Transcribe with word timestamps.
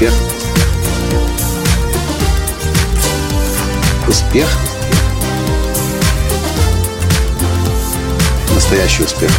Успех. 0.00 0.14
Успех. 4.08 4.48
Настоящий 8.54 9.02
успех. 9.02 9.30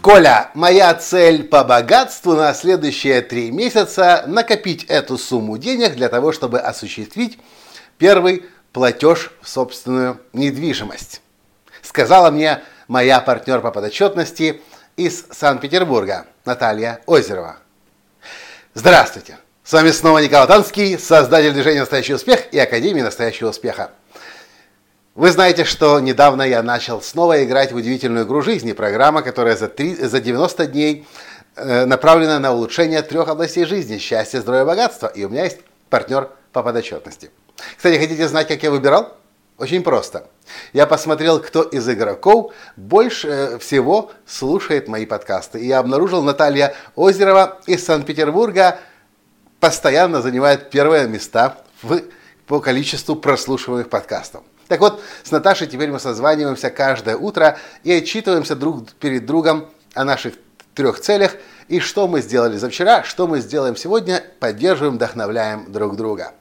Коля, 0.00 0.50
моя 0.54 0.94
цель 0.94 1.42
по 1.42 1.64
богатству 1.64 2.34
на 2.34 2.54
следующие 2.54 3.20
три 3.20 3.50
месяца– 3.50 4.22
накопить 4.28 4.84
эту 4.84 5.18
сумму 5.18 5.58
денег 5.58 5.96
для 5.96 6.08
того, 6.08 6.30
чтобы 6.30 6.60
осуществить 6.60 7.36
первый 7.98 8.44
платеж 8.72 9.32
в 9.42 9.48
собственную 9.48 10.20
недвижимость. 10.32 11.20
Сказала 11.82 12.30
мне 12.30 12.62
моя 12.86 13.18
партнер 13.18 13.60
по 13.60 13.72
подотчетности 13.72 14.60
из 14.96 15.24
Санкт-Петербурга 15.32 16.26
Наталья 16.46 17.00
Озерова. 17.06 17.56
Здравствуйте! 18.72 19.36
С 19.64 19.72
вами 19.72 19.90
снова 19.90 20.18
Николай 20.18 20.46
Танский, 20.46 20.96
создатель 20.96 21.52
движения 21.52 21.80
«Настоящий 21.80 22.14
успех» 22.14 22.52
и 22.52 22.58
Академии 22.58 23.02
«Настоящего 23.02 23.48
успеха». 23.48 23.90
Вы 25.16 25.32
знаете, 25.32 25.64
что 25.64 25.98
недавно 25.98 26.42
я 26.42 26.62
начал 26.62 27.02
снова 27.02 27.42
играть 27.42 27.72
в 27.72 27.76
удивительную 27.76 28.26
игру 28.26 28.42
жизни, 28.42 28.72
программа, 28.72 29.22
которая 29.22 29.56
за, 29.56 29.66
3, 29.66 29.96
за 29.96 30.20
90 30.20 30.66
дней 30.66 31.08
э, 31.56 31.84
направлена 31.84 32.38
на 32.38 32.52
улучшение 32.52 33.02
трех 33.02 33.28
областей 33.28 33.64
жизни– 33.64 33.98
счастья, 33.98 34.40
здоровья, 34.40 34.66
богатства. 34.66 35.08
И 35.08 35.24
у 35.24 35.28
меня 35.28 35.44
есть 35.44 35.58
партнер 35.90 36.30
по 36.52 36.62
подотчетности. 36.62 37.30
Кстати, 37.76 37.98
хотите 37.98 38.28
знать, 38.28 38.46
как 38.46 38.62
я 38.62 38.70
выбирал? 38.70 39.16
Очень 39.58 39.82
просто. 39.82 40.28
Я 40.72 40.86
посмотрел, 40.86 41.40
кто 41.40 41.62
из 41.62 41.88
игроков 41.88 42.52
больше 42.76 43.28
э, 43.28 43.58
всего 43.58 44.10
слушает 44.26 44.86
мои 44.86 45.06
подкасты. 45.06 45.60
И 45.60 45.66
я 45.66 45.78
обнаружил 45.78 46.22
Наталья 46.22 46.74
Озерова 46.94 47.58
из 47.66 47.84
Санкт-Петербурга 47.84 48.78
постоянно 49.58 50.20
занимает 50.20 50.70
первые 50.70 51.08
места 51.08 51.56
в, 51.82 52.02
по 52.46 52.60
количеству 52.60 53.16
прослушиваемых 53.16 53.88
подкастов. 53.88 54.42
Так 54.68 54.80
вот, 54.80 55.00
с 55.22 55.30
Наташей 55.30 55.66
теперь 55.66 55.90
мы 55.90 56.00
созваниваемся 56.00 56.70
каждое 56.70 57.16
утро 57.16 57.58
и 57.82 57.92
отчитываемся 57.92 58.56
друг 58.56 58.92
перед 58.92 59.24
другом 59.24 59.70
о 59.94 60.04
наших 60.04 60.34
трех 60.74 61.00
целях 61.00 61.36
и 61.68 61.80
что 61.80 62.06
мы 62.06 62.20
сделали 62.20 62.56
за 62.56 62.68
вчера, 62.68 63.02
что 63.02 63.26
мы 63.26 63.40
сделаем 63.40 63.76
сегодня, 63.76 64.22
поддерживаем, 64.38 64.96
вдохновляем 64.96 65.72
друг 65.72 65.96
друга. 65.96 66.32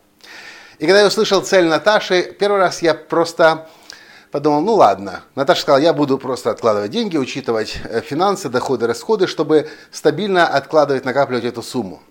И 0.77 0.85
когда 0.85 1.01
я 1.01 1.07
услышал 1.07 1.41
цель 1.41 1.65
Наташи, 1.65 2.35
первый 2.37 2.59
раз 2.59 2.81
я 2.81 2.93
просто 2.93 3.67
подумал, 4.31 4.61
ну 4.61 4.73
ладно. 4.73 5.23
Наташа 5.35 5.61
сказала, 5.61 5.81
я 5.81 5.93
буду 5.93 6.17
просто 6.17 6.51
откладывать 6.51 6.91
деньги, 6.91 7.15
учитывать 7.15 7.77
э, 7.85 8.01
финансы, 8.01 8.49
доходы, 8.49 8.85
расходы, 8.85 9.27
чтобы 9.27 9.69
стабильно 9.91 10.45
откладывать, 10.45 11.05
накапливать 11.05 11.45
эту 11.45 11.61
сумму. 11.61 12.01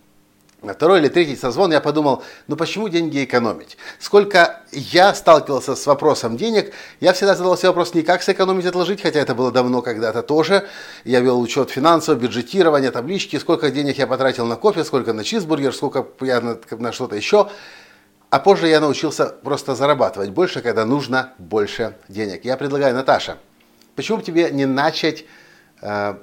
На 0.62 0.72
второй 0.72 1.00
или 1.00 1.08
третий 1.08 1.36
созвон 1.36 1.72
я 1.72 1.80
подумал, 1.82 2.22
ну 2.46 2.56
почему 2.56 2.88
деньги 2.88 3.22
экономить? 3.22 3.76
Сколько 3.98 4.62
я 4.72 5.12
сталкивался 5.12 5.76
с 5.76 5.84
вопросом 5.84 6.38
денег, 6.38 6.72
я 7.00 7.12
всегда 7.12 7.34
задавал 7.34 7.58
себе 7.58 7.68
вопрос 7.68 7.92
не 7.92 8.00
как 8.00 8.22
сэкономить, 8.22 8.64
отложить, 8.64 9.02
хотя 9.02 9.20
это 9.20 9.34
было 9.34 9.52
давно 9.52 9.82
когда-то 9.82 10.22
тоже. 10.22 10.66
Я 11.04 11.20
вел 11.20 11.38
учет 11.38 11.68
финансов, 11.68 12.18
бюджетирования, 12.18 12.90
таблички, 12.90 13.38
сколько 13.38 13.70
денег 13.70 13.98
я 13.98 14.06
потратил 14.06 14.46
на 14.46 14.56
кофе, 14.56 14.84
сколько 14.84 15.12
на 15.12 15.22
чизбургер, 15.22 15.74
сколько 15.74 16.06
я 16.22 16.40
на, 16.40 16.58
на 16.70 16.92
что-то 16.92 17.14
еще. 17.14 17.50
А 18.34 18.40
позже 18.40 18.66
я 18.66 18.80
научился 18.80 19.26
просто 19.26 19.76
зарабатывать 19.76 20.30
больше, 20.30 20.60
когда 20.60 20.84
нужно 20.84 21.34
больше 21.38 21.94
денег. 22.08 22.44
Я 22.44 22.56
предлагаю, 22.56 22.92
Наташа, 22.92 23.38
почему 23.94 24.18
бы 24.18 24.24
тебе 24.24 24.50
не 24.50 24.66
начать, 24.66 25.24
э, 25.80 26.16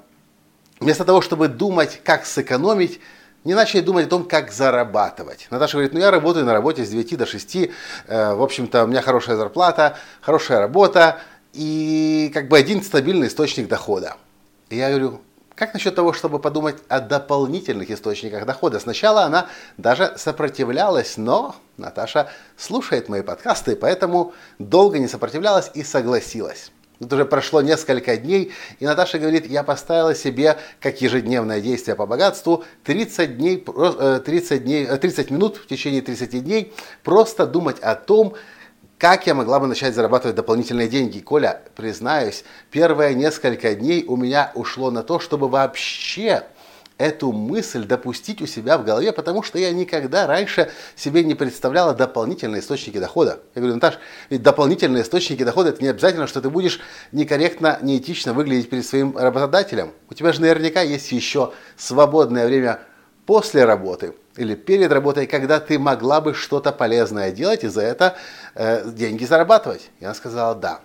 вместо 0.82 1.06
того, 1.06 1.22
чтобы 1.22 1.48
думать, 1.48 2.02
как 2.04 2.26
сэкономить, 2.26 3.00
не 3.46 3.54
начали 3.54 3.80
думать 3.80 4.08
о 4.08 4.10
том, 4.10 4.26
как 4.26 4.52
зарабатывать. 4.52 5.48
Наташа 5.52 5.78
говорит, 5.78 5.94
ну 5.94 6.02
я 6.02 6.12
работаю 6.12 6.46
на 6.46 6.52
работе 6.52 6.84
с 6.84 6.90
9 6.90 7.16
до 7.16 7.26
6, 7.26 7.56
э, 7.56 8.34
в 8.34 8.44
общем-то 8.44 8.84
у 8.84 8.88
меня 8.88 9.02
хорошая 9.02 9.38
зарплата, 9.38 9.98
хорошая 10.20 10.60
работа 10.60 11.22
и 11.54 12.30
как 12.34 12.50
бы 12.50 12.58
один 12.58 12.84
стабильный 12.84 13.28
источник 13.28 13.70
дохода. 13.70 14.18
И 14.70 14.76
я 14.76 14.90
говорю, 14.90 15.22
как 15.62 15.76
насчет 15.76 15.94
того, 15.94 16.12
чтобы 16.12 16.40
подумать 16.40 16.78
о 16.88 17.00
дополнительных 17.00 17.92
источниках 17.92 18.48
дохода? 18.48 18.80
Сначала 18.80 19.26
она 19.26 19.46
даже 19.78 20.12
сопротивлялась, 20.18 21.18
но 21.18 21.56
Наташа 21.78 22.32
слушает 22.58 23.10
мои 23.10 23.22
подкасты, 23.22 23.76
поэтому 23.76 24.34
долго 24.58 24.98
не 24.98 25.08
сопротивлялась 25.08 25.70
и 25.76 25.84
согласилась. 25.84 26.72
Тут 27.00 27.14
уже 27.14 27.26
прошло 27.26 27.62
несколько 27.62 28.18
дней, 28.18 28.52
и 28.80 28.86
Наташа 28.88 29.20
говорит, 29.20 29.46
я 29.46 29.62
поставила 29.62 30.16
себе, 30.16 30.58
как 30.80 31.00
ежедневное 31.00 31.62
действие 31.62 31.96
по 31.96 32.08
богатству, 32.08 32.64
30, 32.86 33.38
дней, 33.38 33.64
30, 33.64 34.64
дней, 34.64 34.88
30 34.88 35.30
минут 35.30 35.58
в 35.58 35.68
течение 35.68 36.02
30 36.02 36.44
дней 36.44 36.74
просто 37.04 37.46
думать 37.46 37.78
о 37.82 37.94
том, 37.94 38.34
как 39.02 39.26
я 39.26 39.34
могла 39.34 39.60
бы 39.60 39.66
начать 39.66 39.96
зарабатывать 39.96 40.36
дополнительные 40.36 40.88
деньги? 40.88 41.22
Коля, 41.22 41.60
признаюсь, 41.76 42.44
первые 42.70 43.16
несколько 43.16 43.74
дней 43.74 44.06
у 44.08 44.16
меня 44.16 44.52
ушло 44.54 44.92
на 44.92 45.02
то, 45.02 45.20
чтобы 45.20 45.48
вообще 45.48 46.44
эту 47.00 47.32
мысль 47.32 47.86
допустить 47.86 48.44
у 48.44 48.46
себя 48.46 48.78
в 48.78 48.86
голове, 48.86 49.12
потому 49.12 49.42
что 49.42 49.58
я 49.58 49.72
никогда 49.72 50.28
раньше 50.28 50.70
себе 50.96 51.24
не 51.24 51.34
представляла 51.34 51.96
дополнительные 51.96 52.62
источники 52.62 53.00
дохода. 53.00 53.40
Я 53.56 53.62
говорю, 53.62 53.74
Наташ, 53.74 53.98
ведь 54.30 54.44
дополнительные 54.44 55.02
источники 55.02 55.44
дохода 55.44 55.70
это 55.70 55.82
не 55.82 55.90
обязательно, 55.90 56.28
что 56.28 56.40
ты 56.40 56.52
будешь 56.52 56.80
некорректно, 57.12 57.80
неэтично 57.82 58.34
выглядеть 58.34 58.70
перед 58.70 58.86
своим 58.86 59.18
работодателем. 59.18 59.94
У 60.12 60.14
тебя 60.14 60.32
же 60.32 60.42
наверняка 60.42 60.82
есть 60.82 61.12
еще 61.12 61.54
свободное 61.76 62.46
время 62.46 62.82
после 63.26 63.66
работы 63.66 64.14
или 64.36 64.56
перед 64.56 64.92
работой, 64.92 65.28
когда 65.28 65.60
ты 65.60 65.78
могла 65.78 66.22
бы 66.22 66.34
что-то 66.34 66.72
полезное 66.72 67.32
делать 67.32 67.64
и 67.64 67.68
за 67.68 67.82
это 67.82 68.16
э, 68.56 68.90
деньги 68.92 69.26
зарабатывать? 69.26 69.90
И 70.00 70.06
она 70.06 70.14
сказала 70.14 70.56
да. 70.56 70.82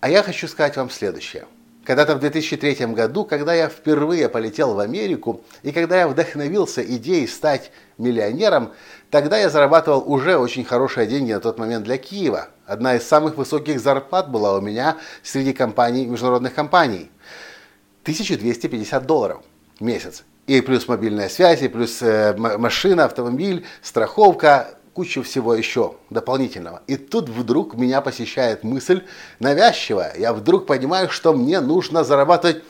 А 0.00 0.08
я 0.08 0.22
хочу 0.22 0.48
сказать 0.48 0.76
вам 0.76 0.90
следующее. 0.90 1.46
Когда-то 1.84 2.14
в 2.14 2.20
2003 2.20 2.86
году, 2.86 3.24
когда 3.24 3.52
я 3.52 3.68
впервые 3.68 4.30
полетел 4.30 4.74
в 4.74 4.78
Америку, 4.78 5.42
и 5.62 5.70
когда 5.70 5.98
я 5.98 6.08
вдохновился 6.08 6.82
идеей 6.82 7.26
стать 7.26 7.70
миллионером, 7.98 8.72
тогда 9.10 9.38
я 9.38 9.50
зарабатывал 9.50 10.02
уже 10.06 10.38
очень 10.38 10.64
хорошие 10.64 11.06
деньги 11.06 11.32
на 11.32 11.40
тот 11.40 11.58
момент 11.58 11.84
для 11.84 11.98
Киева. 11.98 12.48
Одна 12.66 12.96
из 12.96 13.06
самых 13.06 13.36
высоких 13.36 13.80
зарплат 13.80 14.30
была 14.30 14.56
у 14.56 14.62
меня 14.62 14.96
среди 15.22 15.52
компаний, 15.52 16.06
международных 16.06 16.54
компаний. 16.54 17.10
1250 18.02 19.04
долларов 19.04 19.42
в 19.78 19.84
месяц. 19.84 20.24
И 20.46 20.60
плюс 20.60 20.88
мобильная 20.88 21.28
связь, 21.28 21.62
и 21.62 21.68
плюс 21.68 22.02
э, 22.02 22.34
машина, 22.36 23.04
автомобиль, 23.04 23.64
страховка, 23.82 24.76
куча 24.92 25.22
всего 25.22 25.54
еще 25.54 25.96
дополнительного. 26.10 26.82
И 26.86 26.96
тут 26.96 27.28
вдруг 27.28 27.74
меня 27.74 28.00
посещает 28.00 28.62
мысль 28.62 29.02
навязчивая. 29.40 30.14
Я 30.16 30.32
вдруг 30.32 30.66
понимаю, 30.66 31.10
что 31.10 31.32
мне 31.32 31.60
нужно 31.60 32.04
зарабатывать 32.04 32.62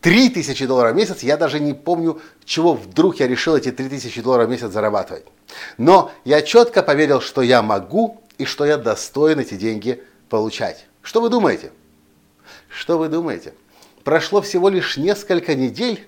3000 0.00 0.66
долларов 0.66 0.92
в 0.92 0.96
месяц. 0.96 1.22
Я 1.22 1.36
даже 1.36 1.60
не 1.60 1.72
помню, 1.72 2.20
чего 2.44 2.74
вдруг 2.74 3.20
я 3.20 3.26
решил 3.26 3.56
эти 3.56 3.72
3000 3.72 4.20
долларов 4.20 4.48
в 4.48 4.50
месяц 4.50 4.70
зарабатывать. 4.70 5.24
Но 5.78 6.12
я 6.24 6.42
четко 6.42 6.82
поверил, 6.82 7.20
что 7.20 7.42
я 7.42 7.62
могу 7.62 8.20
и 8.38 8.44
что 8.44 8.64
я 8.64 8.76
достоин 8.76 9.40
эти 9.40 9.54
деньги 9.54 10.02
получать. 10.28 10.86
Что 11.02 11.20
вы 11.20 11.30
думаете? 11.30 11.72
Что 12.68 12.98
вы 12.98 13.08
думаете? 13.08 13.54
Прошло 14.04 14.42
всего 14.42 14.68
лишь 14.68 14.96
несколько 14.98 15.54
недель, 15.54 16.06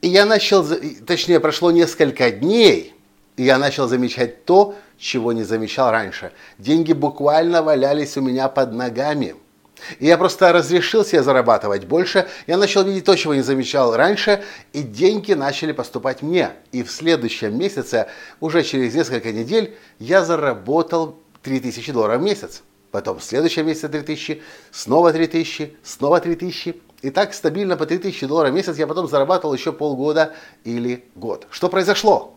и 0.00 0.08
я 0.08 0.24
начал, 0.24 0.66
точнее, 1.06 1.40
прошло 1.40 1.70
несколько 1.70 2.30
дней, 2.30 2.94
и 3.36 3.44
я 3.44 3.58
начал 3.58 3.88
замечать 3.88 4.44
то, 4.44 4.74
чего 4.98 5.32
не 5.32 5.42
замечал 5.42 5.90
раньше. 5.90 6.32
Деньги 6.58 6.92
буквально 6.92 7.62
валялись 7.62 8.16
у 8.16 8.20
меня 8.20 8.48
под 8.48 8.72
ногами. 8.72 9.34
И 9.98 10.06
я 10.06 10.18
просто 10.18 10.52
разрешил 10.52 11.04
себе 11.04 11.22
зарабатывать 11.22 11.86
больше. 11.86 12.28
Я 12.46 12.58
начал 12.58 12.84
видеть 12.84 13.04
то, 13.04 13.16
чего 13.16 13.34
не 13.34 13.40
замечал 13.40 13.96
раньше, 13.96 14.42
и 14.72 14.82
деньги 14.82 15.32
начали 15.32 15.72
поступать 15.72 16.22
мне. 16.22 16.50
И 16.72 16.82
в 16.82 16.90
следующем 16.90 17.58
месяце, 17.58 18.08
уже 18.40 18.62
через 18.62 18.94
несколько 18.94 19.32
недель, 19.32 19.74
я 19.98 20.24
заработал 20.24 21.18
3000 21.42 21.92
долларов 21.92 22.20
в 22.20 22.24
месяц. 22.24 22.62
Потом 22.90 23.18
в 23.20 23.24
следующем 23.24 23.66
месяце 23.66 23.88
3000, 23.88 24.42
снова 24.70 25.12
3000, 25.12 25.76
снова 25.82 26.20
3000. 26.20 26.76
И 27.02 27.10
так 27.10 27.32
стабильно 27.32 27.76
по 27.76 27.86
3000 27.86 28.26
долларов 28.26 28.50
в 28.52 28.54
месяц 28.54 28.76
я 28.76 28.86
потом 28.86 29.08
зарабатывал 29.08 29.54
еще 29.54 29.72
полгода 29.72 30.32
или 30.64 31.04
год. 31.14 31.46
Что 31.50 31.68
произошло? 31.68 32.34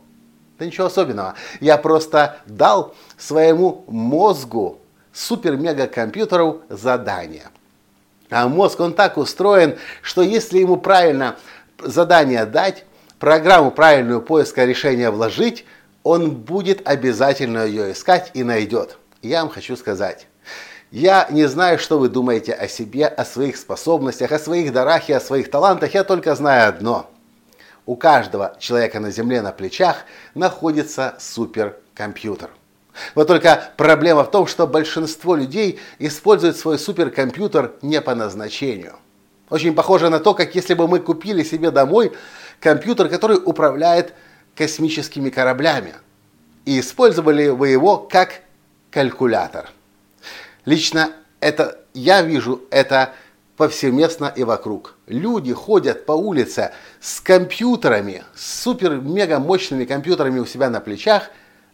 Да 0.58 0.66
ничего 0.66 0.88
особенного. 0.88 1.36
Я 1.60 1.78
просто 1.78 2.38
дал 2.46 2.96
своему 3.18 3.84
мозгу 3.88 4.80
супер-мега-компьютеру 5.12 6.62
задание. 6.70 7.50
А 8.30 8.48
мозг, 8.48 8.80
он 8.80 8.94
так 8.94 9.18
устроен, 9.18 9.78
что 10.02 10.22
если 10.22 10.60
ему 10.60 10.78
правильно 10.78 11.36
задание 11.80 12.46
дать, 12.46 12.86
программу 13.20 13.72
правильную 13.72 14.22
поиска 14.22 14.66
решения 14.66 15.12
вложить, 15.12 15.66
он 16.04 16.32
будет 16.32 16.88
обязательно 16.88 17.66
ее 17.66 17.92
искать 17.92 18.32
и 18.34 18.44
найдет. 18.44 18.98
Я 19.22 19.42
вам 19.42 19.50
хочу 19.50 19.76
сказать, 19.76 20.28
я 20.94 21.26
не 21.32 21.48
знаю, 21.48 21.80
что 21.80 21.98
вы 21.98 22.08
думаете 22.08 22.54
о 22.54 22.68
себе, 22.68 23.08
о 23.08 23.26
своих 23.26 23.58
способностях, 23.58 24.32
о 24.32 24.38
своих 24.38 24.72
дарах 24.72 25.10
и 25.10 25.14
о 25.14 25.20
своих 25.20 25.50
талантах. 25.50 25.96
Я 25.96 26.04
только 26.04 26.36
знаю 26.36 26.70
одно. 26.70 27.10
У 27.88 27.96
каждого 27.96 28.56
человека 28.60 29.00
на 29.00 29.10
Земле 29.10 29.42
на 29.42 29.52
плечах 29.52 30.06
находится 30.36 31.16
суперкомпьютер. 31.20 32.52
Вот 33.16 33.28
только 33.28 33.72
проблема 33.76 34.24
в 34.24 34.30
том, 34.30 34.46
что 34.46 34.68
большинство 34.68 35.36
людей 35.36 35.80
используют 35.98 36.58
свой 36.58 36.78
суперкомпьютер 36.78 37.72
не 37.82 38.00
по 38.00 38.14
назначению. 38.14 38.94
Очень 39.50 39.74
похоже 39.74 40.12
на 40.12 40.20
то, 40.20 40.36
как 40.36 40.54
если 40.54 40.76
бы 40.76 40.88
мы 40.88 41.00
купили 41.00 41.42
себе 41.42 41.72
домой 41.72 42.14
компьютер, 42.60 43.10
который 43.10 43.40
управляет 43.44 44.14
космическими 44.56 45.32
кораблями, 45.32 45.96
и 46.66 46.80
использовали 46.80 47.48
вы 47.48 47.70
его 47.70 47.98
как 47.98 48.42
калькулятор. 48.92 49.72
Лично 50.66 51.12
это 51.40 51.80
я 51.94 52.22
вижу 52.22 52.62
это 52.72 53.14
повсеместно 53.58 54.32
и 54.36 54.44
вокруг. 54.44 54.96
Люди 55.08 55.54
ходят 55.54 56.06
по 56.06 56.14
улице 56.14 56.72
с 57.00 57.20
компьютерами, 57.20 58.24
с 58.36 58.64
супер-мега 58.64 59.40
мощными 59.40 59.86
компьютерами 59.86 60.40
у 60.40 60.46
себя 60.46 60.70
на 60.70 60.80
плечах, 60.80 61.30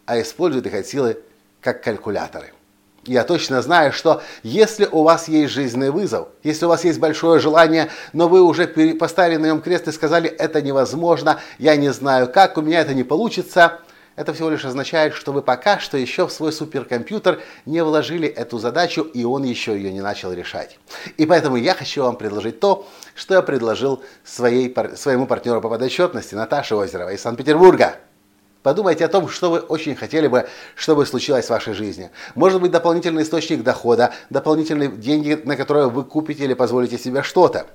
а 0.06 0.20
используют 0.20 0.66
их 0.66 0.74
от 0.74 0.86
силы 0.86 1.18
как 1.60 1.82
калькуляторы. 1.82 2.52
Я 3.06 3.24
точно 3.24 3.62
знаю, 3.62 3.92
что 3.92 4.22
если 4.42 4.86
у 4.90 5.02
вас 5.02 5.26
есть 5.28 5.54
жизненный 5.54 5.90
вызов, 5.90 6.28
если 6.42 6.66
у 6.66 6.68
вас 6.68 6.84
есть 6.84 6.98
большое 6.98 7.40
желание, 7.40 7.88
но 8.12 8.28
вы 8.28 8.42
уже 8.42 8.66
поставили 8.66 9.38
на 9.38 9.46
нем 9.46 9.62
крест 9.62 9.88
и 9.88 9.92
сказали, 9.92 10.28
это 10.28 10.60
невозможно, 10.60 11.40
я 11.58 11.76
не 11.76 11.92
знаю 11.94 12.30
как, 12.30 12.58
у 12.58 12.60
меня 12.60 12.80
это 12.80 12.92
не 12.92 13.04
получится, 13.04 13.80
это 14.16 14.34
всего 14.34 14.50
лишь 14.50 14.64
означает, 14.64 15.14
что 15.14 15.32
вы 15.32 15.42
пока 15.42 15.78
что 15.78 15.96
еще 15.96 16.26
в 16.26 16.32
свой 16.32 16.52
суперкомпьютер 16.52 17.40
не 17.66 17.82
вложили 17.82 18.28
эту 18.28 18.58
задачу, 18.58 19.02
и 19.02 19.24
он 19.24 19.44
еще 19.44 19.74
ее 19.74 19.92
не 19.92 20.00
начал 20.00 20.32
решать. 20.32 20.78
И 21.16 21.26
поэтому 21.26 21.56
я 21.56 21.74
хочу 21.74 22.02
вам 22.02 22.16
предложить 22.16 22.60
то, 22.60 22.86
что 23.14 23.34
я 23.34 23.42
предложил 23.42 24.02
своей, 24.24 24.74
своему 24.96 25.26
партнеру 25.26 25.60
по 25.60 25.68
подотчетности 25.68 26.34
Наташе 26.34 26.74
Озеровой 26.74 27.14
из 27.14 27.22
Санкт-Петербурга. 27.22 27.96
Подумайте 28.62 29.06
о 29.06 29.08
том, 29.08 29.28
что 29.28 29.50
вы 29.50 29.60
очень 29.60 29.94
хотели 29.94 30.26
бы, 30.26 30.46
чтобы 30.74 31.06
случилось 31.06 31.46
в 31.46 31.50
вашей 31.50 31.72
жизни. 31.72 32.10
Может 32.34 32.60
быть, 32.60 32.70
дополнительный 32.70 33.22
источник 33.22 33.62
дохода, 33.62 34.12
дополнительные 34.28 34.90
деньги, 34.90 35.40
на 35.44 35.56
которые 35.56 35.88
вы 35.88 36.04
купите 36.04 36.44
или 36.44 36.52
позволите 36.52 36.98
себе 36.98 37.22
что-то. 37.22 37.68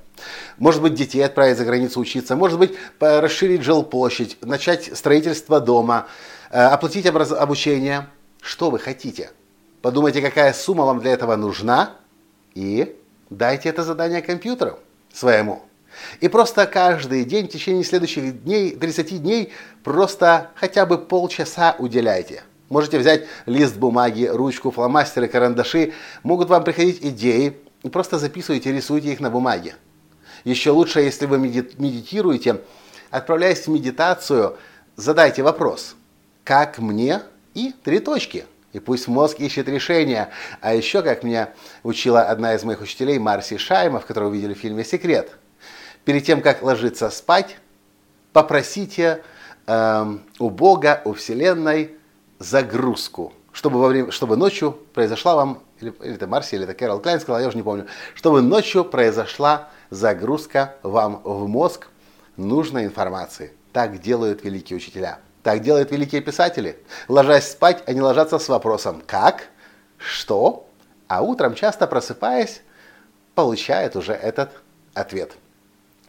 Может 0.60 0.84
быть, 0.84 0.94
детей 0.94 1.22
отправить 1.26 1.58
за 1.58 1.66
границу 1.66 2.00
учиться. 2.00 2.36
Может 2.36 2.60
быть, 2.60 2.76
расширить 3.00 3.64
жилплощадь, 3.64 4.38
начать 4.42 4.96
строительство 4.96 5.60
дома, 5.60 6.06
э, 6.52 6.62
оплатить 6.62 7.08
обучение. 7.08 8.08
Что 8.40 8.70
вы 8.70 8.78
хотите? 8.78 9.32
Подумайте, 9.82 10.22
какая 10.22 10.54
сумма 10.54 10.86
вам 10.86 11.00
для 11.00 11.14
этого 11.14 11.36
нужна, 11.36 11.96
и 12.54 12.96
дайте 13.32 13.70
это 13.70 13.84
задание 13.84 14.22
компьютеру 14.22 14.78
своему. 15.12 15.64
И 16.20 16.28
просто 16.28 16.66
каждый 16.66 17.26
день 17.26 17.48
в 17.48 17.52
течение 17.52 17.84
следующих 17.84 18.44
дней, 18.44 18.76
30 18.76 19.22
дней, 19.22 19.54
просто 19.84 20.52
хотя 20.56 20.86
бы 20.86 20.98
полчаса 20.98 21.76
уделяйте. 21.78 22.44
Можете 22.70 22.98
взять 22.98 23.26
лист 23.46 23.78
бумаги, 23.78 24.26
ручку, 24.26 24.72
фломастеры, 24.72 25.28
карандаши. 25.28 25.94
Могут 26.24 26.50
вам 26.50 26.64
приходить 26.64 27.00
идеи, 27.02 27.58
и 27.84 27.90
просто 27.90 28.18
записывайте, 28.18 28.72
рисуйте 28.72 29.12
их 29.12 29.20
на 29.20 29.30
бумаге. 29.30 29.76
Еще 30.44 30.72
лучше, 30.72 31.02
если 31.02 31.28
вы 31.28 31.38
медитируете, 31.38 32.62
отправляясь 33.12 33.68
в 33.68 33.68
медитацию, 33.68 34.58
задайте 34.96 35.44
вопрос. 35.44 35.96
Как 36.44 36.80
мне? 36.80 37.22
И 37.54 37.74
три 37.84 38.00
точки. 38.00 38.46
И 38.74 38.80
пусть 38.80 39.08
мозг 39.08 39.40
ищет 39.40 39.70
решение. 39.70 40.30
А 40.60 40.74
еще, 40.74 41.02
как 41.02 41.24
меня 41.24 41.54
учила 41.84 42.24
одна 42.24 42.56
из 42.56 42.64
моих 42.64 42.82
учителей, 42.82 43.20
Марси 43.20 43.58
Шаймов, 43.58 44.06
которую 44.06 44.32
вы 44.32 44.38
видели 44.38 44.54
в 44.54 44.58
фильме 44.58 44.84
«Секрет», 44.84 45.32
перед 46.06 46.24
тем, 46.24 46.42
как 46.42 46.62
ложиться 46.62 47.10
спать, 47.10 47.58
попросите 48.32 49.24
э, 49.68 50.18
у 50.40 50.50
Бога, 50.50 51.02
у 51.04 51.14
Вселенной 51.14 51.96
загрузку, 52.40 53.34
чтобы, 53.52 53.80
во 53.80 53.88
время, 53.88 54.12
чтобы 54.12 54.38
ночью 54.38 54.72
произошла 54.94 55.36
вам, 55.36 55.64
или, 55.82 55.94
или 56.02 56.16
это 56.16 56.28
Марси, 56.28 56.56
или 56.56 56.64
это 56.64 56.74
Кэрол 56.74 57.00
Клайн 57.00 57.20
сказала, 57.20 57.42
я 57.42 57.48
уже 57.48 57.58
не 57.58 57.64
помню, 57.64 57.88
чтобы 58.14 58.42
ночью 58.42 58.86
произошла 58.86 59.70
загрузка 59.90 60.76
вам 60.84 61.22
в 61.24 61.48
мозг 61.48 61.88
нужной 62.38 62.86
информации. 62.86 63.54
Так 63.74 64.00
делают 64.00 64.44
великие 64.44 64.78
учителя. 64.78 65.20
Так 65.44 65.62
делают 65.62 65.92
великие 65.92 66.22
писатели. 66.22 66.80
Ложась 67.08 67.52
спать, 67.52 67.84
они 67.88 68.02
ложатся 68.02 68.40
с 68.40 68.48
вопросом 68.48 69.04
«как?», 69.06 69.48
«что?», 69.98 70.68
а 71.08 71.22
утром, 71.22 71.54
часто 71.54 71.86
просыпаясь, 71.86 72.62
получают 73.36 73.96
уже 73.96 74.14
этот 74.14 74.52
ответ– 74.94 75.34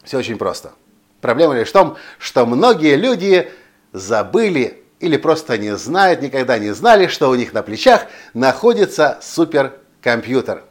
все 0.06 0.18
очень 0.18 0.38
просто. 0.38 0.72
Проблема 1.20 1.54
лишь 1.54 1.68
в 1.68 1.72
том, 1.72 1.96
что 2.18 2.46
многие 2.46 2.96
люди 2.96 3.50
забыли 3.92 4.82
или 5.00 5.16
просто 5.16 5.58
не 5.58 5.76
знают, 5.76 6.22
никогда 6.22 6.58
не 6.58 6.70
знали, 6.72 7.08
что 7.08 7.28
у 7.28 7.34
них 7.34 7.52
на 7.52 7.62
плечах 7.62 8.06
находится 8.32 9.18
суперкомпьютер. 9.20 10.62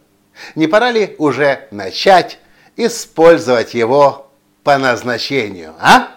Не 0.56 0.68
пора 0.68 0.92
ли 0.92 1.16
уже 1.18 1.68
начать 1.72 2.40
использовать 2.78 3.74
его 3.74 4.32
по 4.64 4.78
назначению, 4.78 5.76
а? 5.80 6.10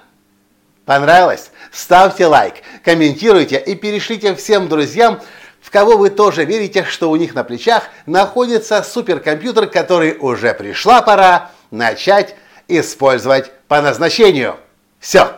Понравилось? 0.84 1.50
Ставьте 1.70 2.26
лайк, 2.26 2.54
комментируйте 2.82 3.58
и 3.58 3.74
перешлите 3.74 4.34
всем 4.34 4.68
друзьям, 4.68 5.20
в 5.60 5.70
кого 5.70 5.98
вы 5.98 6.08
тоже 6.08 6.44
верите, 6.44 6.84
что 6.84 7.10
у 7.10 7.16
них 7.16 7.34
на 7.34 7.44
плечах 7.44 7.84
находится 8.06 8.82
суперкомпьютер, 8.82 9.66
который 9.66 10.16
уже 10.18 10.54
пришла 10.54 11.02
пора 11.02 11.50
начать 11.70 12.36
использовать 12.68 13.50
по 13.66 13.80
назначению. 13.80 14.56
Все. 15.00 15.32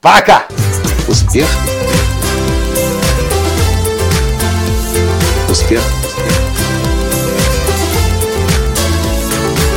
Пока. 0.00 0.46
Успех. 1.06 1.46
Успех. 5.48 5.82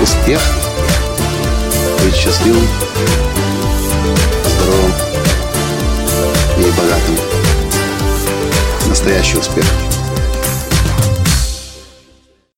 Успех. 0.02 0.42
Быть 2.04 2.16
счастливым, 2.16 2.68
здоровым 4.46 4.94
и 6.58 6.72
богатым. 6.80 7.18
Настоящий 8.88 9.38
успех. 9.38 9.66